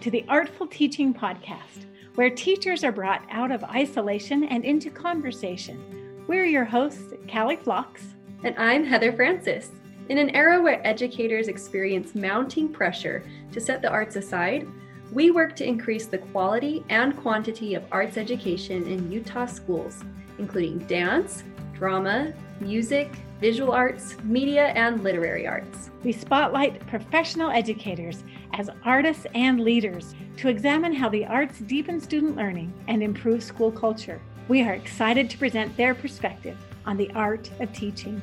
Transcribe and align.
to 0.00 0.10
the 0.10 0.24
Artful 0.28 0.66
Teaching 0.66 1.12
Podcast, 1.12 1.84
where 2.14 2.30
teachers 2.30 2.84
are 2.84 2.92
brought 2.92 3.22
out 3.30 3.50
of 3.50 3.62
isolation 3.64 4.44
and 4.44 4.64
into 4.64 4.88
conversation. 4.88 6.24
We're 6.26 6.46
your 6.46 6.64
hosts, 6.64 7.12
Cally 7.28 7.58
Flox. 7.58 8.00
And 8.42 8.56
I'm 8.56 8.82
Heather 8.82 9.12
Francis. 9.12 9.72
In 10.08 10.16
an 10.16 10.30
era 10.30 10.58
where 10.60 10.84
educators 10.86 11.48
experience 11.48 12.14
mounting 12.14 12.72
pressure 12.72 13.22
to 13.52 13.60
set 13.60 13.82
the 13.82 13.90
arts 13.90 14.16
aside, 14.16 14.66
we 15.12 15.30
work 15.30 15.54
to 15.56 15.66
increase 15.66 16.06
the 16.06 16.18
quality 16.18 16.82
and 16.88 17.14
quantity 17.18 17.74
of 17.74 17.84
arts 17.92 18.16
education 18.16 18.86
in 18.86 19.12
Utah 19.12 19.44
schools, 19.44 20.02
including 20.38 20.78
dance, 20.86 21.44
drama, 21.80 22.30
music, 22.60 23.10
visual 23.40 23.72
arts, 23.72 24.14
media, 24.22 24.66
and 24.76 25.02
literary 25.02 25.46
arts. 25.46 25.88
We 26.04 26.12
spotlight 26.12 26.86
professional 26.86 27.50
educators 27.50 28.22
as 28.52 28.68
artists 28.84 29.26
and 29.34 29.60
leaders 29.60 30.14
to 30.36 30.48
examine 30.48 30.92
how 30.92 31.08
the 31.08 31.24
arts 31.24 31.58
deepen 31.60 31.98
student 31.98 32.36
learning 32.36 32.70
and 32.86 33.02
improve 33.02 33.42
school 33.42 33.72
culture. 33.72 34.20
We 34.46 34.60
are 34.60 34.74
excited 34.74 35.30
to 35.30 35.38
present 35.38 35.74
their 35.78 35.94
perspective 35.94 36.58
on 36.84 36.98
the 36.98 37.10
art 37.12 37.50
of 37.60 37.72
teaching. 37.72 38.20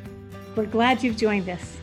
We're 0.55 0.67
glad 0.67 1.01
you've 1.01 1.17
joined 1.17 1.49
us. 1.49 1.77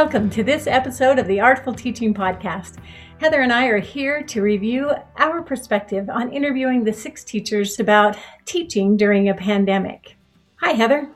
Welcome 0.00 0.30
to 0.30 0.44
this 0.44 0.68
episode 0.68 1.18
of 1.18 1.26
the 1.26 1.40
Artful 1.40 1.74
Teaching 1.74 2.14
Podcast. 2.14 2.76
Heather 3.20 3.40
and 3.40 3.52
I 3.52 3.66
are 3.66 3.80
here 3.80 4.22
to 4.22 4.42
review 4.42 4.92
our 5.16 5.42
perspective 5.42 6.08
on 6.08 6.32
interviewing 6.32 6.84
the 6.84 6.92
six 6.92 7.24
teachers 7.24 7.80
about 7.80 8.16
teaching 8.44 8.96
during 8.96 9.28
a 9.28 9.34
pandemic. 9.34 10.16
Hi, 10.60 10.70
Heather. 10.70 11.10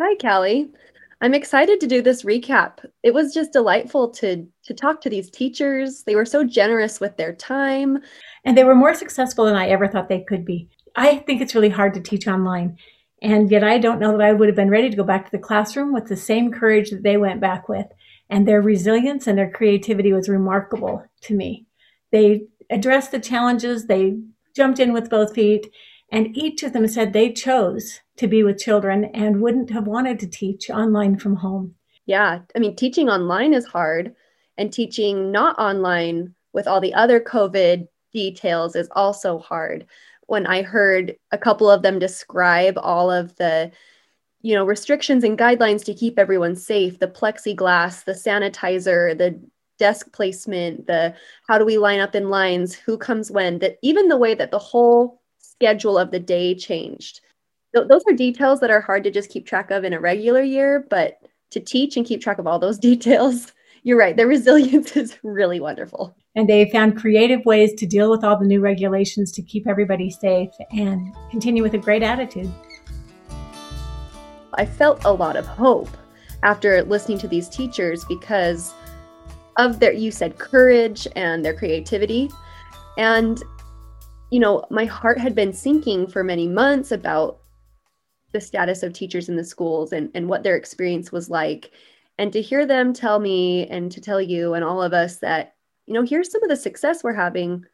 Hi, 0.00 0.14
Cally. 0.14 0.70
I'm 1.20 1.34
excited 1.34 1.80
to 1.80 1.88
do 1.88 2.00
this 2.00 2.22
recap. 2.22 2.88
It 3.02 3.14
was 3.14 3.34
just 3.34 3.52
delightful 3.52 4.10
to 4.10 4.46
to 4.62 4.74
talk 4.74 5.00
to 5.00 5.10
these 5.10 5.28
teachers. 5.28 6.04
They 6.04 6.14
were 6.14 6.24
so 6.24 6.44
generous 6.44 7.00
with 7.00 7.16
their 7.16 7.34
time, 7.34 7.98
and 8.44 8.56
they 8.56 8.62
were 8.62 8.76
more 8.76 8.94
successful 8.94 9.44
than 9.44 9.56
I 9.56 9.70
ever 9.70 9.88
thought 9.88 10.08
they 10.08 10.22
could 10.22 10.44
be. 10.44 10.68
I 10.94 11.16
think 11.16 11.40
it's 11.40 11.56
really 11.56 11.68
hard 11.68 11.94
to 11.94 12.00
teach 12.00 12.28
online, 12.28 12.78
and 13.22 13.50
yet 13.50 13.64
I 13.64 13.78
don't 13.78 13.98
know 13.98 14.12
that 14.12 14.26
I 14.26 14.32
would 14.32 14.48
have 14.48 14.56
been 14.56 14.70
ready 14.70 14.90
to 14.90 14.96
go 14.96 15.04
back 15.04 15.24
to 15.24 15.30
the 15.30 15.42
classroom 15.42 15.92
with 15.92 16.06
the 16.06 16.16
same 16.16 16.52
courage 16.52 16.90
that 16.90 17.02
they 17.02 17.16
went 17.16 17.40
back 17.40 17.68
with 17.68 17.86
and 18.30 18.46
their 18.46 18.60
resilience 18.60 19.26
and 19.26 19.38
their 19.38 19.50
creativity 19.50 20.12
was 20.12 20.28
remarkable 20.28 21.04
to 21.22 21.34
me. 21.34 21.66
They 22.12 22.46
addressed 22.70 23.10
the 23.10 23.20
challenges, 23.20 23.86
they 23.86 24.18
jumped 24.54 24.78
in 24.78 24.92
with 24.92 25.10
both 25.10 25.34
feet, 25.34 25.70
and 26.10 26.36
each 26.36 26.62
of 26.62 26.72
them 26.72 26.86
said 26.88 27.12
they 27.12 27.32
chose 27.32 28.00
to 28.16 28.26
be 28.26 28.42
with 28.42 28.58
children 28.58 29.06
and 29.06 29.40
wouldn't 29.40 29.70
have 29.70 29.86
wanted 29.86 30.18
to 30.20 30.26
teach 30.26 30.70
online 30.70 31.18
from 31.18 31.36
home. 31.36 31.74
Yeah, 32.06 32.40
I 32.54 32.58
mean, 32.58 32.74
teaching 32.76 33.08
online 33.08 33.52
is 33.52 33.66
hard, 33.66 34.14
and 34.56 34.72
teaching 34.72 35.30
not 35.30 35.58
online 35.58 36.34
with 36.52 36.66
all 36.66 36.80
the 36.80 36.94
other 36.94 37.20
COVID 37.20 37.86
details 38.12 38.74
is 38.74 38.88
also 38.92 39.38
hard. 39.38 39.86
When 40.28 40.46
I 40.46 40.62
heard 40.62 41.16
a 41.32 41.38
couple 41.38 41.68
of 41.68 41.82
them 41.82 41.98
describe 41.98 42.78
all 42.78 43.10
of 43.10 43.36
the 43.36 43.72
you 44.40 44.54
know 44.54 44.64
restrictions 44.64 45.24
and 45.24 45.38
guidelines 45.38 45.84
to 45.84 45.94
keep 45.94 46.18
everyone 46.18 46.54
safe 46.54 47.00
the 47.00 47.08
plexiglass 47.08 48.04
the 48.04 48.12
sanitizer 48.12 49.18
the 49.18 49.40
desk 49.78 50.12
placement 50.12 50.86
the 50.86 51.14
how 51.48 51.58
do 51.58 51.64
we 51.64 51.76
line 51.76 52.00
up 52.00 52.14
in 52.14 52.30
lines 52.30 52.74
who 52.74 52.96
comes 52.96 53.30
when 53.30 53.58
that 53.58 53.78
even 53.82 54.08
the 54.08 54.16
way 54.16 54.34
that 54.34 54.50
the 54.50 54.58
whole 54.58 55.20
schedule 55.58 55.98
of 55.98 56.10
the 56.12 56.20
day 56.20 56.54
changed. 56.54 57.20
Th- 57.74 57.88
those 57.88 58.02
are 58.08 58.14
details 58.14 58.60
that 58.60 58.70
are 58.70 58.80
hard 58.80 59.04
to 59.04 59.10
just 59.10 59.30
keep 59.30 59.46
track 59.46 59.70
of 59.70 59.84
in 59.84 59.92
a 59.92 60.00
regular 60.00 60.42
year 60.42 60.86
but 60.88 61.18
to 61.50 61.60
teach 61.60 61.96
and 61.96 62.06
keep 62.06 62.20
track 62.20 62.38
of 62.38 62.46
all 62.46 62.58
those 62.58 62.78
details 62.90 63.52
you're 63.82 63.98
right 63.98 64.16
the 64.16 64.26
resilience 64.26 64.96
is 64.96 65.18
really 65.22 65.60
wonderful 65.60 66.16
and 66.38 66.48
they 66.48 66.70
found 66.70 66.96
creative 66.96 67.44
ways 67.44 67.74
to 67.74 67.84
deal 67.84 68.10
with 68.10 68.24
all 68.24 68.38
the 68.38 68.46
new 68.46 68.60
regulations 68.60 69.32
to 69.32 69.42
keep 69.42 69.66
everybody 69.66 70.08
safe 70.08 70.50
and 70.70 71.14
continue 71.30 71.62
with 71.62 71.74
a 71.74 71.78
great 71.78 72.02
attitude 72.02 72.50
I 74.54 74.66
felt 74.66 75.04
a 75.04 75.12
lot 75.12 75.36
of 75.36 75.46
hope 75.46 75.88
after 76.42 76.82
listening 76.82 77.18
to 77.18 77.28
these 77.28 77.48
teachers 77.48 78.04
because 78.06 78.74
of 79.56 79.78
their, 79.78 79.92
you 79.92 80.10
said, 80.10 80.38
courage 80.38 81.06
and 81.14 81.44
their 81.44 81.54
creativity. 81.54 82.28
And, 82.96 83.40
you 84.30 84.40
know, 84.40 84.64
my 84.68 84.84
heart 84.84 85.18
had 85.18 85.36
been 85.36 85.52
sinking 85.52 86.08
for 86.08 86.24
many 86.24 86.48
months 86.48 86.90
about 86.90 87.38
the 88.32 88.40
status 88.40 88.82
of 88.82 88.92
teachers 88.92 89.28
in 89.28 89.36
the 89.36 89.44
schools 89.44 89.92
and, 89.92 90.10
and 90.14 90.28
what 90.28 90.42
their 90.42 90.56
experience 90.56 91.12
was 91.12 91.30
like. 91.30 91.70
And 92.18 92.32
to 92.32 92.42
hear 92.42 92.66
them 92.66 92.92
tell 92.92 93.20
me 93.20 93.68
and 93.68 93.92
to 93.92 94.00
tell 94.00 94.20
you 94.20 94.54
and 94.54 94.64
all 94.64 94.82
of 94.82 94.92
us 94.92 95.18
that, 95.18 95.54
you 95.88 95.94
know, 95.94 96.02
here's 96.02 96.30
some 96.30 96.42
of 96.42 96.50
the 96.50 96.56
success 96.56 97.02
we're 97.02 97.14
having 97.14 97.64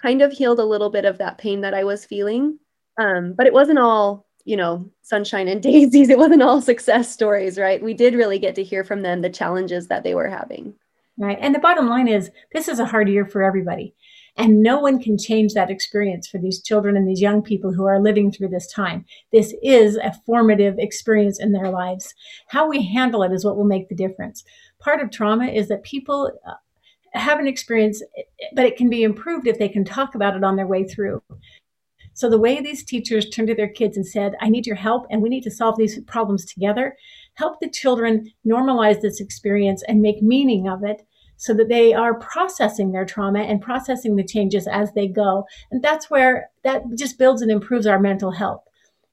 kind 0.00 0.22
of 0.22 0.32
healed 0.32 0.58
a 0.58 0.64
little 0.64 0.90
bit 0.90 1.04
of 1.04 1.18
that 1.18 1.38
pain 1.38 1.60
that 1.60 1.74
I 1.74 1.84
was 1.84 2.04
feeling. 2.04 2.58
Um, 2.98 3.34
but 3.34 3.46
it 3.46 3.52
wasn't 3.52 3.78
all 3.78 4.28
you 4.48 4.56
know, 4.56 4.90
sunshine 5.02 5.46
and 5.46 5.62
daisies. 5.62 6.08
It 6.08 6.18
wasn't 6.18 6.42
all 6.42 6.62
success 6.62 7.12
stories, 7.12 7.58
right? 7.58 7.82
We 7.82 7.92
did 7.92 8.14
really 8.14 8.38
get 8.38 8.54
to 8.54 8.64
hear 8.64 8.82
from 8.82 9.02
them 9.02 9.20
the 9.20 9.28
challenges 9.28 9.88
that 9.88 10.04
they 10.04 10.14
were 10.14 10.28
having. 10.28 10.74
Right. 11.18 11.38
And 11.40 11.54
the 11.54 11.58
bottom 11.58 11.88
line 11.88 12.08
is 12.08 12.30
this 12.52 12.68
is 12.68 12.78
a 12.78 12.86
hard 12.86 13.08
year 13.08 13.26
for 13.26 13.42
everybody. 13.42 13.94
And 14.36 14.62
no 14.62 14.78
one 14.78 15.02
can 15.02 15.18
change 15.18 15.52
that 15.52 15.68
experience 15.68 16.28
for 16.28 16.38
these 16.38 16.62
children 16.62 16.96
and 16.96 17.08
these 17.08 17.20
young 17.20 17.42
people 17.42 17.72
who 17.72 17.86
are 17.86 18.00
living 18.00 18.30
through 18.30 18.48
this 18.48 18.72
time. 18.72 19.04
This 19.32 19.52
is 19.62 19.96
a 19.96 20.14
formative 20.24 20.78
experience 20.78 21.40
in 21.40 21.50
their 21.52 21.70
lives. 21.70 22.14
How 22.46 22.68
we 22.68 22.86
handle 22.86 23.24
it 23.24 23.32
is 23.32 23.44
what 23.44 23.56
will 23.56 23.64
make 23.64 23.88
the 23.88 23.96
difference. 23.96 24.44
Part 24.78 25.02
of 25.02 25.10
trauma 25.10 25.46
is 25.46 25.66
that 25.68 25.82
people 25.82 26.30
uh, 26.46 26.52
have 27.12 27.38
an 27.38 27.46
experience, 27.46 28.02
but 28.54 28.64
it 28.64 28.76
can 28.76 28.88
be 28.88 29.02
improved 29.02 29.46
if 29.46 29.58
they 29.58 29.68
can 29.68 29.84
talk 29.84 30.14
about 30.14 30.36
it 30.36 30.44
on 30.44 30.56
their 30.56 30.66
way 30.66 30.84
through. 30.84 31.22
So 32.14 32.28
the 32.28 32.38
way 32.38 32.60
these 32.60 32.84
teachers 32.84 33.28
turned 33.28 33.46
to 33.46 33.54
their 33.54 33.68
kids 33.68 33.96
and 33.96 34.06
said, 34.06 34.34
I 34.40 34.48
need 34.48 34.66
your 34.66 34.76
help 34.76 35.06
and 35.08 35.22
we 35.22 35.28
need 35.28 35.44
to 35.44 35.52
solve 35.52 35.76
these 35.76 36.00
problems 36.00 36.44
together, 36.44 36.96
help 37.34 37.60
the 37.60 37.70
children 37.70 38.32
normalize 38.44 39.00
this 39.00 39.20
experience 39.20 39.84
and 39.86 40.02
make 40.02 40.20
meaning 40.20 40.68
of 40.68 40.82
it 40.82 41.06
so 41.36 41.54
that 41.54 41.68
they 41.68 41.94
are 41.94 42.14
processing 42.14 42.90
their 42.90 43.04
trauma 43.04 43.42
and 43.42 43.62
processing 43.62 44.16
the 44.16 44.24
changes 44.24 44.66
as 44.66 44.92
they 44.92 45.06
go. 45.06 45.46
And 45.70 45.80
that's 45.80 46.10
where 46.10 46.50
that 46.64 46.82
just 46.96 47.18
builds 47.18 47.40
and 47.40 47.52
improves 47.52 47.86
our 47.86 48.00
mental 48.00 48.32
health. 48.32 48.64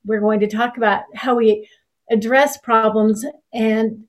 We're 0.04 0.20
going 0.20 0.40
to 0.40 0.48
talk 0.48 0.76
about 0.76 1.04
how 1.14 1.36
we 1.36 1.70
address 2.10 2.58
problems 2.58 3.24
and 3.54 4.06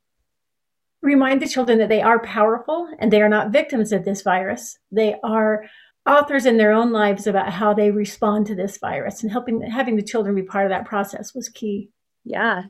remind 1.07 1.41
the 1.41 1.49
children 1.49 1.79
that 1.79 1.89
they 1.89 2.03
are 2.03 2.19
powerful 2.19 2.89
and 2.99 3.13
they 3.13 3.23
are 3.23 3.29
not 3.29 3.53
victims 3.53 3.93
of 3.93 4.05
this 4.05 4.23
virus. 4.23 4.77
They 4.91 5.15
are 5.23 5.65
authors 6.07 6.47
in 6.47 6.57
their 6.57 6.73
own 6.73 6.93
lives 6.93 7.27
about 7.27 7.53
how 7.53 7.73
they 7.73 7.91
respond 7.91 8.47
to 8.47 8.55
this 8.55 8.79
virus 8.79 9.23
and 9.23 9.31
helping 9.31 9.63
having 9.63 9.97
the 9.97 10.03
children 10.03 10.35
be 10.35 10.43
part 10.43 10.67
of 10.67 10.71
that 10.71 10.85
process 10.85 11.35
was 11.35 11.49
key. 11.49 11.91
Yeah. 12.25 12.65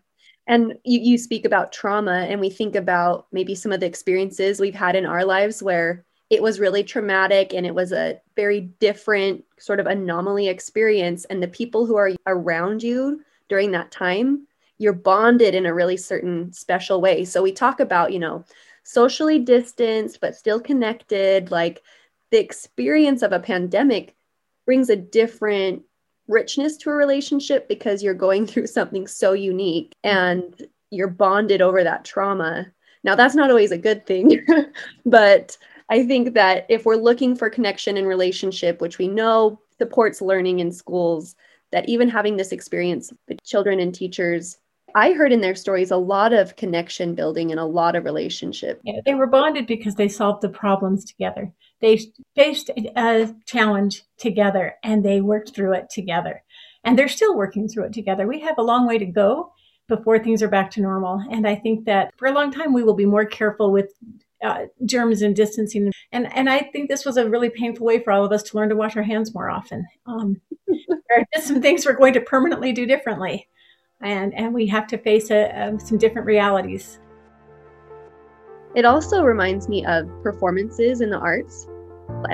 And 0.47 0.75
you, 0.85 1.01
you 1.01 1.19
speak 1.19 1.45
about 1.45 1.73
trauma 1.73 2.27
and 2.31 2.41
we 2.41 2.51
think 2.51 2.77
about 2.77 3.27
maybe 3.33 3.55
some 3.55 3.73
of 3.73 3.81
the 3.81 3.87
experiences 3.87 4.61
we've 4.61 4.75
had 4.75 4.95
in 4.95 5.07
our 5.07 5.25
lives 5.25 5.63
where 5.63 6.05
it 6.29 6.43
was 6.43 6.61
really 6.61 6.85
traumatic 6.85 7.55
and 7.55 7.67
it 7.67 7.75
was 7.75 7.93
a 7.93 8.21
very 8.37 8.61
different 8.81 9.45
sort 9.59 9.81
of 9.81 9.87
anomaly 9.87 10.49
experience. 10.49 11.25
And 11.25 11.43
the 11.43 11.49
people 11.49 11.87
who 11.87 11.97
are 11.97 12.13
around 12.27 12.83
you 12.83 13.23
during 13.49 13.73
that 13.73 13.91
time 13.91 14.47
you're 14.79 14.93
bonded 14.93 15.55
in 15.55 15.67
a 15.67 15.75
really 15.75 15.97
certain 15.97 16.53
special 16.53 17.01
way 17.01 17.25
so 17.25 17.43
we 17.43 17.53
talk 17.53 17.81
about 17.81 18.13
you 18.13 18.19
know 18.19 18.45
socially 18.85 19.39
distanced 19.39 20.21
but 20.21 20.37
still 20.37 20.61
connected 20.61 21.51
like 21.51 21.83
the 22.31 22.41
experience 22.41 23.23
of 23.23 23.33
a 23.33 23.41
pandemic 23.41 24.15
brings 24.65 24.91
a 24.91 24.97
different 24.97 25.83
richness 26.29 26.77
to 26.77 26.91
a 26.91 26.95
relationship 26.95 27.69
because 27.69 28.03
you're 28.03 28.15
going 28.15 28.47
through 28.49 28.67
something 28.67 29.07
so 29.07 29.33
unique 29.33 29.95
and 30.05 30.67
you're 30.91 31.09
bonded 31.09 31.61
over 31.61 31.83
that 31.83 32.05
trauma. 32.05 32.67
Now, 33.05 33.15
that's 33.15 33.35
not 33.35 33.51
always 33.51 33.73
a 33.73 33.79
good 33.79 34.07
thing, 34.07 34.45
but 35.07 35.57
I 35.89 36.05
think 36.05 36.35
that 36.35 36.67
if 36.69 36.85
we're 36.85 36.97
looking 36.97 37.37
for 37.37 37.49
connection 37.49 37.97
and 37.97 38.07
relationship, 38.07 38.81
which 38.81 38.99
we 38.99 39.07
know 39.07 39.61
supports 39.79 40.21
learning 40.21 40.59
in 40.59 40.73
schools, 40.73 41.37
that 41.71 41.89
even 41.89 42.09
having 42.09 42.37
this 42.37 42.53
experience 42.53 43.13
with 43.29 43.43
children 43.45 43.79
and 43.79 43.95
teachers 43.95 44.59
I 44.97 45.13
heard 45.13 45.31
in 45.31 45.43
their 45.43 45.55
stories 45.55 45.91
a 45.91 45.99
lot 45.99 46.33
of 46.33 46.57
connection 46.57 47.15
building 47.15 47.51
and 47.51 47.61
a 47.61 47.67
lot 47.67 47.97
of 47.97 48.07
relationship. 48.07 48.81
Yeah, 48.83 49.01
they 49.05 49.13
were 49.13 49.27
bonded 49.27 49.67
because 49.67 49.97
they 49.97 50.09
solved 50.09 50.41
the 50.41 50.49
problems 50.49 51.05
together. 51.05 51.53
They 51.83 52.01
faced 52.35 52.71
a 52.71 53.35
challenge 53.45 54.05
together 54.17 54.77
and 54.83 55.05
they 55.05 55.21
worked 55.21 55.55
through 55.55 55.75
it 55.75 55.91
together. 55.91 56.43
And 56.83 56.99
they're 56.99 57.09
still 57.09 57.37
working 57.37 57.69
through 57.69 57.85
it 57.85 57.93
together. 57.93 58.27
We 58.27 58.41
have 58.41 58.57
a 58.57 58.63
long 58.63 58.87
way 58.87 58.97
to 58.97 59.05
go 59.05 59.53
before 59.87 60.19
things 60.19 60.43
are 60.43 60.49
back 60.49 60.71
to 60.73 60.81
normal. 60.81 61.23
And 61.31 61.47
I 61.47 61.57
think 61.57 61.85
that 61.85 62.15
for 62.17 62.27
a 62.27 62.33
long 62.33 62.51
time, 62.51 62.73
we 62.73 62.83
will 62.83 62.95
be 62.95 63.05
more 63.05 63.27
careful 63.27 63.71
with 63.73 63.93
uh, 64.43 64.65
germs 64.87 65.21
and 65.21 65.37
distancing. 65.37 65.93
And, 66.13 66.35
and 66.35 66.49
I 66.49 66.61
think 66.73 66.89
this 66.89 67.05
was 67.05 67.19
a 67.19 67.29
really 67.29 67.51
painful 67.51 67.85
way 67.85 68.03
for 68.03 68.15
all 68.15 68.25
of 68.25 68.33
us 68.33 68.45
to 68.45 68.57
learn 68.57 68.71
to 68.71 68.77
wash 68.77 68.97
our 68.97 69.03
hands 69.03 69.35
more 69.35 69.51
often. 69.51 69.85
Um, 70.07 70.41
there 70.67 71.19
are 71.19 71.27
just 71.35 71.49
some 71.49 71.61
things 71.61 71.85
we're 71.85 71.93
going 71.93 72.15
to 72.15 72.21
permanently 72.23 72.73
do 72.73 72.87
differently 72.87 73.47
and, 74.03 74.35
and 74.35 74.53
we 74.53 74.67
have 74.67 74.87
to 74.89 74.99
face 74.99 75.31
a, 75.31 75.77
some 75.79 75.99
different 75.99 76.27
realities. 76.27 77.01
It 78.75 78.85
also 78.85 79.23
reminds 79.23 79.69
me 79.69 79.87
of 79.87 80.07
performances 80.23 81.01
in 81.01 81.11
the 81.11 81.19
arts. 81.19 81.67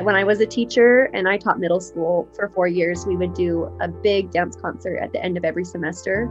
When 0.02 0.16
I 0.16 0.24
was 0.24 0.40
a 0.40 0.46
teacher 0.46 1.04
and 1.14 1.28
I 1.28 1.38
taught 1.38 1.60
middle 1.60 1.80
school 1.80 2.28
for 2.34 2.48
four 2.48 2.66
years, 2.66 3.06
we 3.06 3.16
would 3.16 3.32
do 3.34 3.64
a 3.80 3.88
big 3.88 4.30
dance 4.30 4.56
concert 4.56 4.98
at 4.98 5.12
the 5.12 5.22
end 5.22 5.36
of 5.36 5.44
every 5.44 5.64
semester. 5.64 6.24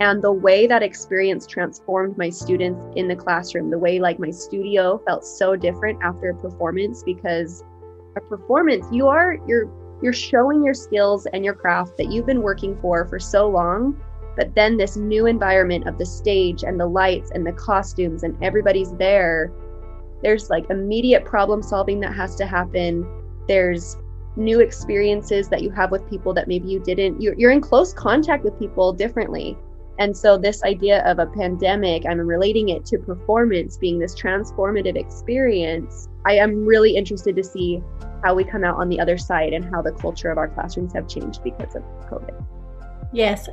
And 0.00 0.22
the 0.22 0.32
way 0.32 0.66
that 0.66 0.82
experience 0.82 1.46
transformed 1.46 2.16
my 2.18 2.30
students 2.30 2.80
in 2.94 3.08
the 3.08 3.16
classroom, 3.16 3.70
the 3.70 3.78
way 3.78 3.98
like 3.98 4.18
my 4.18 4.30
studio 4.30 5.02
felt 5.06 5.24
so 5.24 5.56
different 5.56 5.98
after 6.02 6.30
a 6.30 6.34
performance 6.36 7.02
because 7.02 7.64
a 8.16 8.20
performance, 8.20 8.86
you 8.92 9.08
are 9.08 9.38
you're 9.46 9.68
you're 10.02 10.12
showing 10.12 10.62
your 10.62 10.74
skills 10.74 11.26
and 11.32 11.44
your 11.44 11.54
craft 11.54 11.96
that 11.96 12.12
you've 12.12 12.26
been 12.26 12.42
working 12.42 12.78
for 12.80 13.06
for 13.06 13.18
so 13.18 13.48
long 13.48 14.00
but 14.38 14.54
then 14.54 14.78
this 14.78 14.96
new 14.96 15.26
environment 15.26 15.86
of 15.86 15.98
the 15.98 16.06
stage 16.06 16.62
and 16.62 16.80
the 16.80 16.86
lights 16.86 17.30
and 17.32 17.46
the 17.46 17.52
costumes 17.52 18.22
and 18.22 18.42
everybody's 18.42 18.92
there 18.94 19.52
there's 20.22 20.50
like 20.50 20.68
immediate 20.70 21.24
problem 21.24 21.62
solving 21.62 22.00
that 22.00 22.14
has 22.14 22.34
to 22.36 22.46
happen. 22.46 23.06
There's 23.46 23.96
new 24.36 24.60
experiences 24.60 25.48
that 25.48 25.62
you 25.62 25.70
have 25.70 25.90
with 25.90 26.08
people 26.08 26.32
that 26.32 26.46
maybe 26.46 26.68
you 26.68 26.78
didn't 26.78 27.20
you're, 27.20 27.34
you're 27.34 27.50
in 27.50 27.60
close 27.60 27.92
contact 27.92 28.44
with 28.44 28.58
people 28.58 28.92
differently. 28.92 29.56
And 29.98 30.16
so 30.16 30.38
this 30.38 30.62
idea 30.62 31.04
of 31.04 31.18
a 31.18 31.26
pandemic 31.26 32.04
i'm 32.06 32.18
relating 32.20 32.68
it 32.68 32.84
to 32.86 32.98
performance 32.98 33.76
being 33.76 33.98
this 33.98 34.14
transformative 34.14 34.96
experience. 34.96 36.08
I 36.24 36.34
am 36.34 36.64
really 36.66 36.96
interested 36.96 37.34
to 37.36 37.44
see 37.44 37.82
how 38.22 38.34
we 38.34 38.44
come 38.44 38.64
out 38.64 38.76
on 38.76 38.88
the 38.88 39.00
other 39.00 39.16
side 39.16 39.52
and 39.52 39.64
how 39.64 39.82
the 39.82 39.92
culture 39.92 40.30
of 40.30 40.38
our 40.38 40.48
classrooms 40.48 40.92
have 40.92 41.08
changed 41.08 41.42
because 41.42 41.74
of 41.74 41.82
covid. 42.10 42.44
Yes 43.12 43.48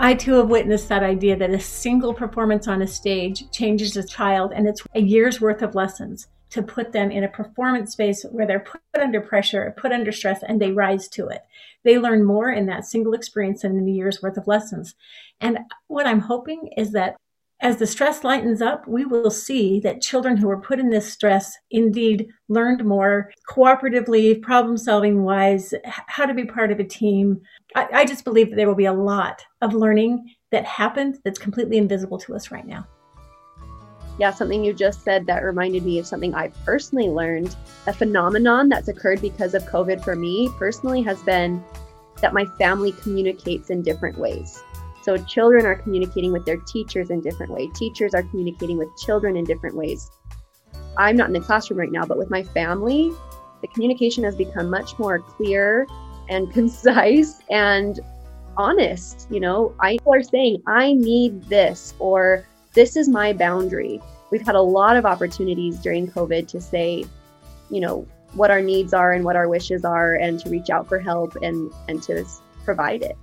I 0.00 0.14
too 0.14 0.34
have 0.34 0.48
witnessed 0.48 0.88
that 0.90 1.02
idea 1.02 1.36
that 1.36 1.50
a 1.50 1.58
single 1.58 2.14
performance 2.14 2.68
on 2.68 2.82
a 2.82 2.86
stage 2.86 3.50
changes 3.50 3.96
a 3.96 4.06
child 4.06 4.52
and 4.54 4.68
it's 4.68 4.82
a 4.94 5.00
year's 5.00 5.40
worth 5.40 5.60
of 5.60 5.74
lessons 5.74 6.28
to 6.50 6.62
put 6.62 6.92
them 6.92 7.10
in 7.10 7.24
a 7.24 7.28
performance 7.28 7.92
space 7.92 8.24
where 8.30 8.46
they're 8.46 8.60
put 8.60 8.80
under 8.94 9.20
pressure, 9.20 9.74
put 9.76 9.90
under 9.90 10.12
stress, 10.12 10.42
and 10.44 10.60
they 10.60 10.70
rise 10.70 11.08
to 11.08 11.26
it. 11.26 11.42
They 11.82 11.98
learn 11.98 12.24
more 12.24 12.50
in 12.50 12.66
that 12.66 12.84
single 12.84 13.12
experience 13.12 13.62
than 13.62 13.76
in 13.76 13.88
a 13.88 13.92
year's 13.92 14.22
worth 14.22 14.36
of 14.36 14.46
lessons. 14.46 14.94
And 15.40 15.58
what 15.88 16.06
I'm 16.06 16.20
hoping 16.20 16.70
is 16.76 16.92
that 16.92 17.16
as 17.60 17.76
the 17.78 17.86
stress 17.86 18.22
lightens 18.22 18.62
up, 18.62 18.86
we 18.86 19.04
will 19.04 19.30
see 19.30 19.80
that 19.80 20.00
children 20.00 20.36
who 20.36 20.48
are 20.48 20.60
put 20.60 20.78
in 20.78 20.90
this 20.90 21.12
stress 21.12 21.56
indeed 21.72 22.28
learned 22.48 22.84
more 22.84 23.32
cooperatively, 23.48 24.40
problem 24.40 24.76
solving 24.76 25.24
wise, 25.24 25.74
how 25.84 26.24
to 26.24 26.34
be 26.34 26.44
part 26.44 26.70
of 26.70 26.78
a 26.78 26.84
team. 26.84 27.40
I, 27.74 27.88
I, 27.92 28.04
just 28.04 28.24
believe 28.24 28.50
that 28.50 28.56
there 28.56 28.68
will 28.68 28.76
be 28.76 28.84
a 28.84 28.92
lot 28.92 29.44
of 29.60 29.74
learning 29.74 30.34
that 30.52 30.64
happened 30.66 31.18
that's 31.24 31.38
completely 31.38 31.78
invisible 31.78 32.18
to 32.18 32.36
us 32.36 32.52
right 32.52 32.66
now. 32.66 32.86
Yeah, 34.20 34.32
something 34.32 34.64
you 34.64 34.72
just 34.72 35.02
said 35.02 35.26
that 35.26 35.42
reminded 35.42 35.84
me 35.84 35.98
of 35.98 36.06
something 36.06 36.34
I 36.34 36.48
personally 36.64 37.08
learned. 37.08 37.56
A 37.86 37.92
phenomenon 37.92 38.68
that's 38.68 38.88
occurred 38.88 39.20
because 39.20 39.54
of 39.54 39.64
COVID 39.64 40.02
for 40.02 40.14
me 40.14 40.48
personally 40.58 41.02
has 41.02 41.20
been 41.22 41.62
that 42.20 42.34
my 42.34 42.44
family 42.56 42.92
communicates 42.92 43.70
in 43.70 43.82
different 43.82 44.16
ways. 44.18 44.62
So 45.08 45.16
children 45.16 45.64
are 45.64 45.74
communicating 45.74 46.32
with 46.32 46.44
their 46.44 46.58
teachers 46.58 47.08
in 47.08 47.22
different 47.22 47.50
ways. 47.50 47.70
Teachers 47.74 48.12
are 48.12 48.24
communicating 48.24 48.76
with 48.76 48.94
children 48.98 49.38
in 49.38 49.44
different 49.44 49.74
ways. 49.74 50.10
I'm 50.98 51.16
not 51.16 51.28
in 51.28 51.32
the 51.32 51.40
classroom 51.40 51.80
right 51.80 51.90
now, 51.90 52.04
but 52.04 52.18
with 52.18 52.28
my 52.28 52.42
family, 52.42 53.10
the 53.62 53.68
communication 53.68 54.22
has 54.24 54.36
become 54.36 54.68
much 54.68 54.98
more 54.98 55.20
clear 55.20 55.86
and 56.28 56.52
concise 56.52 57.40
and 57.48 58.00
honest. 58.58 59.26
You 59.30 59.40
know, 59.40 59.74
I 59.80 59.96
are 60.06 60.22
saying, 60.22 60.62
I 60.66 60.92
need 60.92 61.42
this, 61.44 61.94
or 61.98 62.44
this 62.74 62.94
is 62.94 63.08
my 63.08 63.32
boundary. 63.32 64.02
We've 64.30 64.44
had 64.44 64.56
a 64.56 64.60
lot 64.60 64.98
of 64.98 65.06
opportunities 65.06 65.78
during 65.78 66.10
COVID 66.10 66.48
to 66.48 66.60
say, 66.60 67.06
you 67.70 67.80
know, 67.80 68.06
what 68.34 68.50
our 68.50 68.60
needs 68.60 68.92
are 68.92 69.14
and 69.14 69.24
what 69.24 69.36
our 69.36 69.48
wishes 69.48 69.86
are 69.86 70.16
and 70.16 70.38
to 70.40 70.50
reach 70.50 70.68
out 70.68 70.86
for 70.86 70.98
help 70.98 71.34
and 71.36 71.72
and 71.88 72.02
to 72.02 72.26
provide 72.62 73.00
it. 73.00 73.16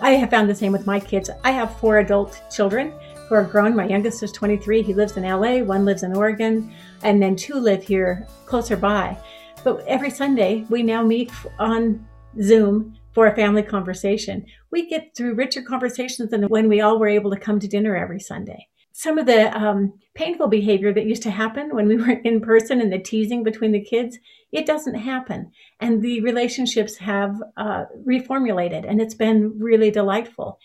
I 0.00 0.12
have 0.12 0.30
found 0.30 0.50
the 0.50 0.54
same 0.54 0.72
with 0.72 0.86
my 0.86 1.00
kids. 1.00 1.30
I 1.44 1.50
have 1.52 1.78
four 1.78 1.98
adult 1.98 2.40
children 2.50 2.92
who 3.28 3.34
are 3.34 3.44
grown. 3.44 3.74
My 3.74 3.86
youngest 3.86 4.22
is 4.22 4.32
23. 4.32 4.82
He 4.82 4.94
lives 4.94 5.16
in 5.16 5.22
LA. 5.22 5.58
One 5.58 5.84
lives 5.84 6.02
in 6.02 6.16
Oregon. 6.16 6.74
And 7.02 7.22
then 7.22 7.36
two 7.36 7.54
live 7.54 7.82
here 7.82 8.26
closer 8.46 8.76
by. 8.76 9.16
But 9.62 9.84
every 9.86 10.10
Sunday, 10.10 10.66
we 10.68 10.82
now 10.82 11.02
meet 11.02 11.30
on 11.58 12.06
Zoom 12.42 12.98
for 13.12 13.28
a 13.28 13.36
family 13.36 13.62
conversation. 13.62 14.44
We 14.70 14.88
get 14.88 15.14
through 15.16 15.34
richer 15.34 15.62
conversations 15.62 16.30
than 16.30 16.42
when 16.44 16.68
we 16.68 16.80
all 16.80 16.98
were 16.98 17.08
able 17.08 17.30
to 17.30 17.38
come 17.38 17.60
to 17.60 17.68
dinner 17.68 17.96
every 17.96 18.20
Sunday 18.20 18.68
some 18.96 19.18
of 19.18 19.26
the 19.26 19.54
um, 19.60 19.92
painful 20.14 20.46
behavior 20.46 20.92
that 20.94 21.04
used 21.04 21.24
to 21.24 21.30
happen 21.30 21.74
when 21.74 21.88
we 21.88 21.96
were 22.02 22.12
in 22.12 22.40
person 22.40 22.80
and 22.80 22.92
the 22.92 22.98
teasing 22.98 23.42
between 23.42 23.72
the 23.72 23.82
kids, 23.82 24.18
it 24.52 24.66
doesn't 24.66 24.94
happen. 24.94 25.50
And 25.80 26.00
the 26.00 26.20
relationships 26.20 26.96
have 26.98 27.34
uh, 27.56 27.86
reformulated, 28.06 28.88
and 28.88 29.00
it's 29.00 29.14
been 29.14 29.58
really 29.58 29.90
delightful. 29.90 30.60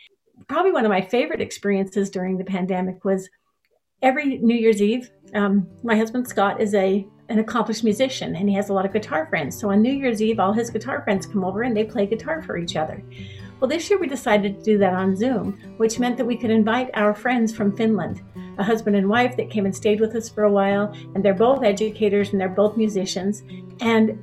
Probably 0.47 0.71
one 0.71 0.85
of 0.85 0.91
my 0.91 1.01
favorite 1.01 1.41
experiences 1.41 2.11
during 2.11 2.37
the 2.37 2.45
pandemic 2.45 3.03
was 3.03 3.29
every 4.03 4.37
New 4.37 4.55
Year's 4.55 4.81
Eve. 4.81 5.09
Um, 5.33 5.67
my 5.83 5.97
husband 5.97 6.27
Scott 6.27 6.61
is 6.61 6.75
a 6.75 7.05
an 7.29 7.37
accomplished 7.37 7.83
musician 7.83 8.35
and 8.35 8.49
he 8.49 8.55
has 8.55 8.69
a 8.69 8.73
lot 8.73 8.85
of 8.85 8.93
guitar 8.93 9.27
friends. 9.27 9.59
So 9.59 9.69
on 9.69 9.83
New 9.83 9.93
Year's 9.93 10.19
Eve, 10.19 10.39
all 10.39 10.51
his 10.51 10.71
guitar 10.71 11.03
friends 11.03 11.27
come 11.27 11.43
over 11.43 11.61
and 11.61 11.77
they 11.77 11.83
play 11.83 12.07
guitar 12.07 12.41
for 12.41 12.57
each 12.57 12.75
other. 12.75 13.03
Well, 13.59 13.67
this 13.67 13.89
year 13.89 13.99
we 13.99 14.07
decided 14.07 14.57
to 14.57 14.63
do 14.63 14.77
that 14.77 14.93
on 14.93 15.17
Zoom, 15.17 15.59
which 15.77 15.99
meant 15.99 16.17
that 16.17 16.25
we 16.25 16.37
could 16.37 16.49
invite 16.49 16.89
our 16.93 17.13
friends 17.13 17.53
from 17.53 17.75
Finland, 17.75 18.21
a 18.57 18.63
husband 18.63 18.95
and 18.95 19.09
wife 19.09 19.35
that 19.35 19.49
came 19.49 19.65
and 19.65 19.75
stayed 19.75 19.99
with 19.99 20.15
us 20.15 20.29
for 20.29 20.43
a 20.43 20.51
while, 20.51 20.93
and 21.13 21.23
they're 21.23 21.33
both 21.33 21.63
educators 21.63 22.31
and 22.31 22.39
they're 22.39 22.47
both 22.47 22.77
musicians, 22.77 23.43
and 23.81 24.17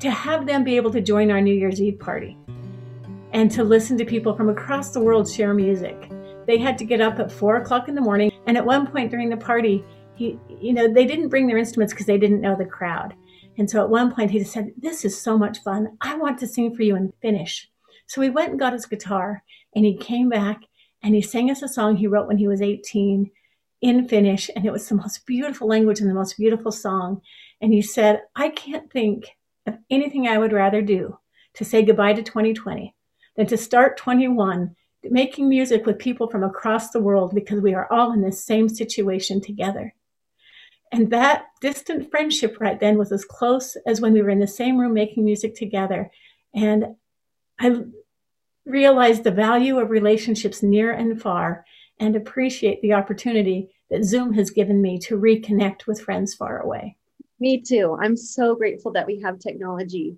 to 0.00 0.10
have 0.10 0.46
them 0.46 0.62
be 0.62 0.76
able 0.76 0.90
to 0.90 1.00
join 1.00 1.30
our 1.30 1.40
New 1.40 1.54
Year's 1.54 1.80
Eve 1.80 1.98
party 1.98 2.36
and 3.32 3.50
to 3.50 3.64
listen 3.64 3.96
to 3.96 4.04
people 4.04 4.34
from 4.34 4.50
across 4.50 4.90
the 4.90 5.00
world 5.00 5.28
share 5.28 5.54
music. 5.54 6.10
They 6.46 6.58
had 6.58 6.76
to 6.78 6.84
get 6.84 7.00
up 7.00 7.18
at 7.18 7.32
four 7.32 7.56
o'clock 7.56 7.88
in 7.88 7.94
the 7.94 8.00
morning, 8.02 8.30
and 8.46 8.58
at 8.58 8.66
one 8.66 8.86
point 8.86 9.10
during 9.10 9.30
the 9.30 9.38
party, 9.38 9.82
he, 10.16 10.38
you 10.60 10.74
know, 10.74 10.92
they 10.92 11.06
didn't 11.06 11.28
bring 11.28 11.46
their 11.46 11.58
instruments 11.58 11.94
because 11.94 12.06
they 12.06 12.18
didn't 12.18 12.42
know 12.42 12.56
the 12.56 12.66
crowd. 12.66 13.14
And 13.58 13.70
so 13.70 13.82
at 13.82 13.88
one 13.88 14.14
point 14.14 14.30
he 14.30 14.44
said, 14.44 14.72
This 14.76 15.04
is 15.04 15.18
so 15.18 15.38
much 15.38 15.62
fun. 15.62 15.96
I 16.02 16.16
want 16.16 16.38
to 16.40 16.46
sing 16.46 16.74
for 16.74 16.82
you 16.82 16.94
in 16.94 17.12
Finnish. 17.22 17.70
So 18.06 18.20
he 18.20 18.30
went 18.30 18.50
and 18.50 18.58
got 18.58 18.72
his 18.72 18.86
guitar 18.86 19.42
and 19.74 19.84
he 19.84 19.96
came 19.96 20.28
back 20.28 20.62
and 21.02 21.14
he 21.14 21.22
sang 21.22 21.50
us 21.50 21.62
a 21.62 21.68
song 21.68 21.96
he 21.96 22.06
wrote 22.06 22.28
when 22.28 22.38
he 22.38 22.48
was 22.48 22.62
18 22.62 23.30
in 23.82 24.08
Finnish. 24.08 24.50
And 24.54 24.64
it 24.64 24.72
was 24.72 24.88
the 24.88 24.94
most 24.94 25.26
beautiful 25.26 25.68
language 25.68 26.00
and 26.00 26.08
the 26.08 26.14
most 26.14 26.36
beautiful 26.36 26.72
song. 26.72 27.20
And 27.60 27.72
he 27.72 27.82
said, 27.82 28.22
I 28.34 28.48
can't 28.48 28.90
think 28.90 29.28
of 29.66 29.78
anything 29.90 30.26
I 30.26 30.38
would 30.38 30.52
rather 30.52 30.82
do 30.82 31.18
to 31.54 31.64
say 31.64 31.82
goodbye 31.82 32.14
to 32.14 32.22
2020 32.22 32.94
than 33.36 33.46
to 33.46 33.56
start 33.56 33.96
21 33.96 34.74
making 35.10 35.48
music 35.48 35.86
with 35.86 35.98
people 35.98 36.28
from 36.28 36.42
across 36.42 36.90
the 36.90 37.00
world 37.00 37.34
because 37.34 37.60
we 37.60 37.74
are 37.74 37.90
all 37.92 38.12
in 38.12 38.22
this 38.22 38.44
same 38.44 38.68
situation 38.68 39.40
together. 39.40 39.94
And 40.92 41.10
that 41.10 41.46
distant 41.60 42.10
friendship 42.10 42.56
right 42.60 42.78
then 42.78 42.96
was 42.98 43.12
as 43.12 43.24
close 43.24 43.76
as 43.86 44.00
when 44.00 44.12
we 44.12 44.22
were 44.22 44.30
in 44.30 44.40
the 44.40 44.46
same 44.46 44.78
room 44.78 44.94
making 44.94 45.24
music 45.24 45.54
together. 45.56 46.10
And 46.54 46.96
I 47.58 47.84
realize 48.64 49.20
the 49.20 49.30
value 49.30 49.78
of 49.78 49.90
relationships 49.90 50.62
near 50.62 50.92
and 50.92 51.20
far 51.20 51.64
and 51.98 52.16
appreciate 52.16 52.82
the 52.82 52.92
opportunity 52.92 53.70
that 53.90 54.04
Zoom 54.04 54.32
has 54.34 54.50
given 54.50 54.82
me 54.82 54.98
to 54.98 55.18
reconnect 55.18 55.86
with 55.86 56.00
friends 56.00 56.34
far 56.34 56.58
away. 56.58 56.96
Me 57.38 57.60
too. 57.60 57.96
I'm 58.00 58.16
so 58.16 58.54
grateful 58.54 58.92
that 58.92 59.06
we 59.06 59.20
have 59.20 59.38
technology 59.38 60.16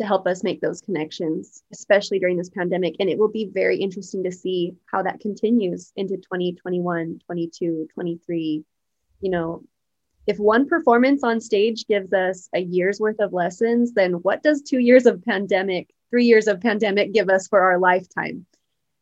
to 0.00 0.06
help 0.06 0.26
us 0.26 0.42
make 0.42 0.60
those 0.60 0.80
connections, 0.80 1.62
especially 1.72 2.18
during 2.18 2.36
this 2.36 2.50
pandemic. 2.50 2.96
And 2.98 3.08
it 3.08 3.18
will 3.18 3.30
be 3.30 3.50
very 3.52 3.76
interesting 3.76 4.24
to 4.24 4.32
see 4.32 4.74
how 4.90 5.02
that 5.02 5.20
continues 5.20 5.92
into 5.96 6.16
2021, 6.16 7.20
22, 7.26 7.88
23. 7.92 8.64
You 9.20 9.30
know, 9.30 9.62
if 10.26 10.38
one 10.38 10.68
performance 10.68 11.22
on 11.22 11.40
stage 11.40 11.86
gives 11.86 12.12
us 12.12 12.48
a 12.54 12.60
year's 12.60 13.00
worth 13.00 13.20
of 13.20 13.32
lessons, 13.32 13.92
then 13.92 14.14
what 14.14 14.42
does 14.42 14.62
two 14.62 14.78
years 14.78 15.06
of 15.06 15.24
pandemic 15.24 15.92
three 16.12 16.26
years 16.26 16.46
of 16.46 16.60
pandemic 16.60 17.12
give 17.14 17.30
us 17.30 17.48
for 17.48 17.58
our 17.58 17.78
lifetime. 17.78 18.44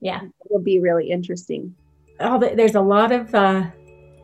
Yeah. 0.01 0.23
It 0.23 0.33
will 0.49 0.63
be 0.63 0.79
really 0.79 1.11
interesting. 1.11 1.75
Oh, 2.21 2.39
there's 2.39 2.77
a 2.77 2.81
lot 2.81 3.11
of 3.11 3.35
uh, 3.35 3.67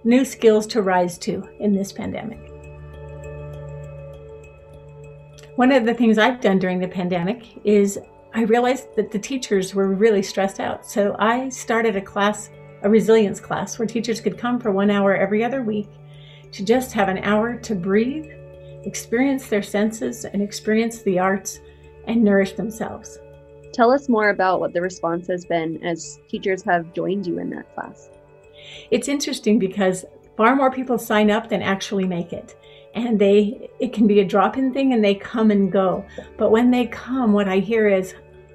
new 0.04 0.24
skills 0.24 0.68
to 0.68 0.82
rise 0.82 1.18
to 1.18 1.42
in 1.58 1.74
this 1.74 1.90
pandemic. 1.90 2.38
One 5.56 5.72
of 5.72 5.84
the 5.84 5.94
things 5.94 6.16
I've 6.16 6.40
done 6.40 6.60
during 6.60 6.78
the 6.78 6.86
pandemic 6.86 7.44
is 7.64 7.98
I 8.34 8.42
realized 8.42 8.94
that 8.94 9.10
the 9.10 9.18
teachers 9.18 9.74
were 9.74 9.88
really 9.88 10.22
stressed 10.22 10.60
out. 10.60 10.86
So 10.86 11.16
I 11.18 11.48
started 11.48 11.96
a 11.96 12.00
class, 12.00 12.50
a 12.82 12.88
resilience 12.88 13.40
class, 13.40 13.78
where 13.78 13.86
teachers 13.86 14.20
could 14.20 14.38
come 14.38 14.60
for 14.60 14.70
one 14.70 14.90
hour 14.90 15.16
every 15.16 15.42
other 15.42 15.62
week 15.62 15.88
to 16.52 16.64
just 16.64 16.92
have 16.92 17.08
an 17.08 17.18
hour 17.18 17.56
to 17.56 17.74
breathe, 17.74 18.30
experience 18.84 19.48
their 19.48 19.62
senses, 19.62 20.24
and 20.24 20.40
experience 20.40 21.02
the 21.02 21.18
arts 21.18 21.58
and 22.06 22.22
nourish 22.22 22.52
themselves. 22.52 23.18
Tell 23.72 23.90
us 23.90 24.08
more 24.08 24.30
about 24.30 24.60
what 24.60 24.72
the 24.72 24.80
response 24.80 25.26
has 25.28 25.44
been 25.44 25.84
as 25.84 26.18
teachers 26.28 26.62
have 26.62 26.94
joined 26.94 27.26
you 27.26 27.38
in 27.38 27.50
that 27.50 27.74
class. 27.74 28.10
It's 28.90 29.08
interesting 29.08 29.58
because 29.58 30.04
far 30.36 30.56
more 30.56 30.70
people 30.70 30.98
sign 30.98 31.30
up 31.30 31.48
than 31.48 31.62
actually 31.62 32.06
make 32.06 32.32
it. 32.32 32.56
And 32.94 33.18
they, 33.18 33.68
it 33.78 33.92
can 33.92 34.06
be 34.06 34.20
a 34.20 34.24
drop 34.24 34.56
in 34.56 34.72
thing 34.72 34.94
and 34.94 35.04
they 35.04 35.14
come 35.14 35.50
and 35.50 35.70
go. 35.70 36.06
But 36.38 36.50
when 36.50 36.70
they 36.70 36.86
come, 36.86 37.32
what 37.32 37.48
I 37.48 37.58
hear 37.58 37.88
is, 37.88 38.14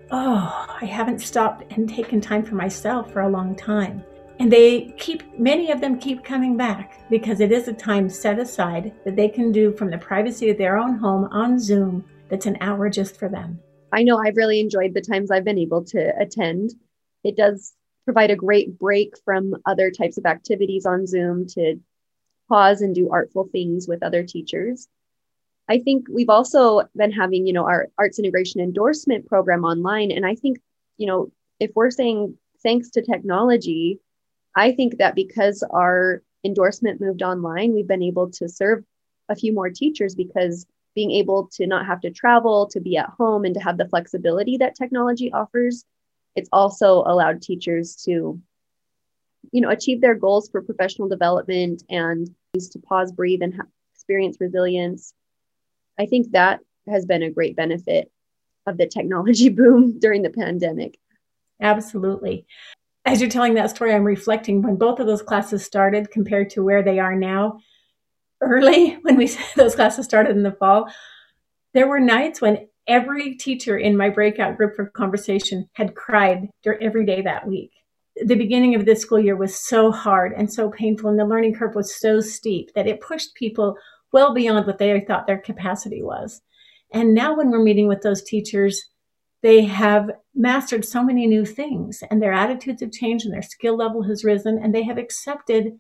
oh, 0.09 0.67
I 0.81 0.85
haven't 0.85 1.19
stopped 1.19 1.71
and 1.73 1.87
taken 1.87 2.19
time 2.19 2.43
for 2.43 2.55
myself 2.55 3.11
for 3.11 3.21
a 3.21 3.29
long 3.29 3.55
time. 3.55 4.03
And 4.39 4.51
they 4.51 4.95
keep, 4.97 5.37
many 5.37 5.69
of 5.69 5.81
them 5.81 5.99
keep 5.99 6.23
coming 6.23 6.57
back 6.57 7.07
because 7.11 7.41
it 7.41 7.51
is 7.51 7.67
a 7.67 7.73
time 7.73 8.09
set 8.09 8.39
aside 8.39 8.91
that 9.05 9.15
they 9.15 9.29
can 9.29 9.51
do 9.51 9.71
from 9.73 9.91
the 9.91 9.99
privacy 9.99 10.49
of 10.49 10.57
their 10.57 10.77
own 10.77 10.97
home 10.97 11.25
on 11.25 11.59
Zoom 11.59 12.03
that's 12.31 12.45
an 12.47 12.57
hour 12.61 12.89
just 12.89 13.19
for 13.19 13.29
them. 13.29 13.59
I 13.91 14.03
know 14.03 14.17
I've 14.17 14.37
really 14.37 14.61
enjoyed 14.61 14.93
the 14.93 15.01
times 15.01 15.29
I've 15.29 15.43
been 15.43 15.59
able 15.59 15.83
to 15.85 16.13
attend. 16.17 16.71
It 17.25 17.35
does 17.35 17.73
provide 18.05 18.31
a 18.31 18.37
great 18.37 18.79
break 18.79 19.15
from 19.25 19.57
other 19.65 19.91
types 19.91 20.17
of 20.17 20.25
activities 20.25 20.85
on 20.85 21.05
Zoom 21.05 21.45
to 21.49 21.75
pause 22.47 22.81
and 22.81 22.95
do 22.95 23.11
artful 23.11 23.49
things 23.51 23.87
with 23.87 24.01
other 24.01 24.23
teachers. 24.23 24.87
I 25.69 25.79
think 25.79 26.07
we've 26.09 26.29
also 26.29 26.83
been 26.95 27.11
having, 27.11 27.45
you 27.45 27.53
know, 27.53 27.65
our 27.65 27.89
arts 27.97 28.17
integration 28.17 28.61
endorsement 28.61 29.27
program 29.27 29.65
online. 29.65 30.11
And 30.11 30.25
I 30.25 30.35
think, 30.35 30.59
you 30.97 31.07
know, 31.07 31.31
if 31.59 31.71
we're 31.75 31.91
saying 31.91 32.37
thanks 32.63 32.91
to 32.91 33.01
technology, 33.01 33.99
I 34.55 34.71
think 34.71 34.97
that 34.97 35.15
because 35.15 35.63
our 35.69 36.23
endorsement 36.45 37.01
moved 37.01 37.23
online, 37.23 37.73
we've 37.73 37.87
been 37.87 38.01
able 38.01 38.31
to 38.31 38.47
serve 38.47 38.83
a 39.29 39.35
few 39.35 39.53
more 39.53 39.69
teachers 39.69 40.15
because 40.15 40.65
being 40.95 41.11
able 41.11 41.49
to 41.53 41.67
not 41.67 41.85
have 41.85 42.01
to 42.01 42.11
travel, 42.11 42.67
to 42.67 42.79
be 42.79 42.97
at 42.97 43.09
home, 43.09 43.45
and 43.45 43.53
to 43.55 43.61
have 43.61 43.77
the 43.77 43.87
flexibility 43.87 44.57
that 44.57 44.75
technology 44.75 45.31
offers 45.31 45.85
it's 46.35 46.49
also 46.51 47.03
allowed 47.05 47.41
teachers 47.41 47.95
to 48.05 48.39
you 49.51 49.61
know 49.61 49.69
achieve 49.69 50.01
their 50.01 50.15
goals 50.15 50.49
for 50.49 50.61
professional 50.61 51.07
development 51.07 51.83
and 51.89 52.29
to 52.53 52.79
pause 52.79 53.11
breathe 53.11 53.41
and 53.41 53.59
experience 53.95 54.37
resilience. 54.39 55.13
I 55.99 56.05
think 56.05 56.31
that 56.31 56.59
has 56.87 57.05
been 57.05 57.23
a 57.23 57.29
great 57.29 57.55
benefit 57.55 58.11
of 58.65 58.77
the 58.77 58.87
technology 58.87 59.49
boom 59.49 59.99
during 59.99 60.21
the 60.21 60.29
pandemic. 60.29 60.97
Absolutely. 61.61 62.45
As 63.05 63.19
you're 63.19 63.29
telling 63.29 63.55
that 63.55 63.71
story 63.71 63.93
i'm 63.93 64.03
reflecting 64.03 64.61
when 64.61 64.75
both 64.75 64.99
of 64.99 65.07
those 65.07 65.21
classes 65.21 65.65
started 65.65 66.11
compared 66.11 66.49
to 66.51 66.63
where 66.63 66.83
they 66.83 66.99
are 66.99 67.15
now 67.15 67.59
early 68.41 68.91
when 69.03 69.15
we 69.15 69.27
those 69.55 69.75
classes 69.75 70.05
started 70.05 70.35
in 70.35 70.43
the 70.43 70.51
fall 70.51 70.89
there 71.73 71.87
were 71.87 71.99
nights 71.99 72.41
when 72.41 72.67
every 72.87 73.35
teacher 73.35 73.77
in 73.77 73.95
my 73.95 74.09
breakout 74.09 74.57
group 74.57 74.75
for 74.75 74.87
conversation 74.87 75.69
had 75.73 75.95
cried 75.95 76.49
every 76.81 77.05
day 77.05 77.21
that 77.21 77.47
week. 77.47 77.71
The 78.25 78.35
beginning 78.35 78.75
of 78.75 78.85
this 78.85 79.01
school 79.01 79.19
year 79.19 79.37
was 79.37 79.55
so 79.55 79.91
hard 79.91 80.33
and 80.35 80.51
so 80.51 80.69
painful, 80.69 81.09
and 81.09 81.17
the 81.17 81.25
learning 81.25 81.55
curve 81.55 81.75
was 81.75 81.97
so 81.97 82.19
steep 82.19 82.73
that 82.75 82.87
it 82.87 82.99
pushed 82.99 83.35
people 83.35 83.77
well 84.11 84.33
beyond 84.33 84.67
what 84.67 84.77
they 84.77 84.99
thought 84.99 85.27
their 85.27 85.39
capacity 85.39 86.03
was. 86.03 86.41
And 86.91 87.13
now, 87.13 87.37
when 87.37 87.49
we're 87.49 87.63
meeting 87.63 87.87
with 87.87 88.01
those 88.01 88.21
teachers, 88.21 88.83
they 89.41 89.63
have 89.63 90.11
mastered 90.35 90.83
so 90.83 91.03
many 91.03 91.25
new 91.25 91.45
things, 91.45 92.03
and 92.11 92.21
their 92.21 92.33
attitudes 92.33 92.81
have 92.81 92.91
changed, 92.91 93.25
and 93.25 93.33
their 93.33 93.41
skill 93.41 93.77
level 93.77 94.03
has 94.03 94.25
risen, 94.25 94.59
and 94.61 94.75
they 94.75 94.83
have 94.83 94.97
accepted 94.97 95.79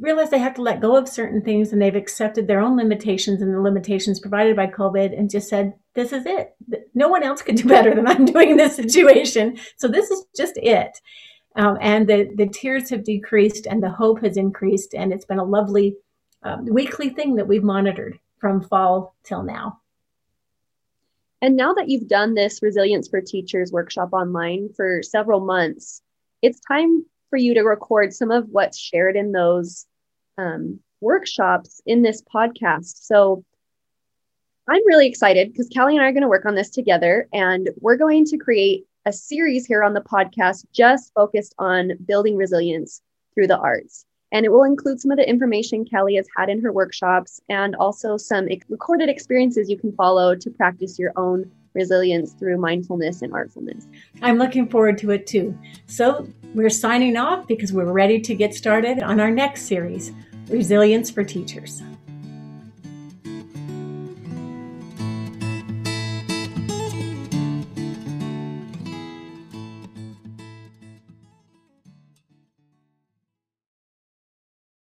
realize 0.00 0.30
they 0.30 0.38
have 0.38 0.54
to 0.54 0.62
let 0.62 0.80
go 0.80 0.96
of 0.96 1.08
certain 1.08 1.42
things 1.42 1.72
and 1.72 1.80
they've 1.80 1.94
accepted 1.94 2.46
their 2.46 2.60
own 2.60 2.76
limitations 2.76 3.42
and 3.42 3.54
the 3.54 3.60
limitations 3.60 4.20
provided 4.20 4.56
by 4.56 4.66
COVID 4.66 5.16
and 5.16 5.30
just 5.30 5.48
said, 5.48 5.74
this 5.94 6.12
is 6.12 6.24
it. 6.26 6.56
No 6.94 7.08
one 7.08 7.22
else 7.22 7.42
could 7.42 7.56
do 7.56 7.68
better 7.68 7.94
than 7.94 8.06
I'm 8.06 8.24
doing 8.24 8.50
in 8.50 8.56
this 8.56 8.76
situation. 8.76 9.58
So 9.76 9.88
this 9.88 10.10
is 10.10 10.24
just 10.36 10.54
it. 10.56 10.98
Um, 11.54 11.76
and 11.80 12.08
the, 12.08 12.30
the 12.34 12.48
tears 12.48 12.88
have 12.90 13.04
decreased 13.04 13.66
and 13.66 13.82
the 13.82 13.90
hope 13.90 14.22
has 14.22 14.36
increased. 14.36 14.94
And 14.94 15.12
it's 15.12 15.26
been 15.26 15.38
a 15.38 15.44
lovely 15.44 15.96
um, 16.42 16.64
weekly 16.66 17.10
thing 17.10 17.36
that 17.36 17.46
we've 17.46 17.62
monitored 17.62 18.18
from 18.38 18.62
fall 18.62 19.14
till 19.22 19.42
now. 19.42 19.80
And 21.42 21.56
now 21.56 21.74
that 21.74 21.88
you've 21.88 22.08
done 22.08 22.34
this 22.34 22.62
Resilience 22.62 23.08
for 23.08 23.20
Teachers 23.20 23.72
workshop 23.72 24.12
online 24.12 24.70
for 24.74 25.02
several 25.02 25.40
months, 25.40 26.00
it's 26.40 26.60
time 26.60 27.04
for 27.32 27.38
you 27.38 27.54
to 27.54 27.62
record 27.62 28.12
some 28.12 28.30
of 28.30 28.46
what's 28.50 28.78
shared 28.78 29.16
in 29.16 29.32
those 29.32 29.86
um, 30.36 30.78
workshops 31.00 31.80
in 31.86 32.02
this 32.02 32.22
podcast. 32.22 33.06
So 33.06 33.42
I'm 34.68 34.86
really 34.86 35.06
excited 35.06 35.50
because 35.50 35.70
Cally 35.70 35.96
and 35.96 36.04
I 36.04 36.10
are 36.10 36.12
going 36.12 36.24
to 36.24 36.28
work 36.28 36.44
on 36.44 36.56
this 36.56 36.68
together, 36.68 37.26
and 37.32 37.70
we're 37.80 37.96
going 37.96 38.26
to 38.26 38.36
create 38.36 38.84
a 39.06 39.14
series 39.14 39.64
here 39.64 39.82
on 39.82 39.94
the 39.94 40.02
podcast 40.02 40.66
just 40.74 41.10
focused 41.14 41.54
on 41.58 41.92
building 42.06 42.36
resilience 42.36 43.00
through 43.34 43.46
the 43.46 43.58
arts. 43.58 44.04
And 44.30 44.44
it 44.44 44.52
will 44.52 44.64
include 44.64 45.00
some 45.00 45.10
of 45.10 45.16
the 45.16 45.26
information 45.26 45.86
Kelly 45.86 46.16
has 46.16 46.28
had 46.36 46.50
in 46.50 46.60
her 46.60 46.70
workshops 46.70 47.40
and 47.48 47.74
also 47.76 48.18
some 48.18 48.46
recorded 48.68 49.08
experiences 49.08 49.70
you 49.70 49.78
can 49.78 49.92
follow 49.92 50.34
to 50.34 50.50
practice 50.50 50.98
your 50.98 51.14
own 51.16 51.50
resilience 51.74 52.32
through 52.32 52.58
mindfulness 52.58 53.22
and 53.22 53.32
artfulness. 53.32 53.86
I'm 54.20 54.38
looking 54.38 54.68
forward 54.68 54.98
to 54.98 55.10
it 55.10 55.26
too. 55.26 55.58
So 55.86 56.28
we're 56.54 56.70
signing 56.70 57.16
off 57.16 57.46
because 57.46 57.72
we're 57.72 57.92
ready 57.92 58.20
to 58.20 58.34
get 58.34 58.54
started 58.54 59.02
on 59.02 59.20
our 59.20 59.30
next 59.30 59.62
series 59.62 60.12
Resilience 60.48 61.10
for 61.10 61.24
Teachers. 61.24 61.82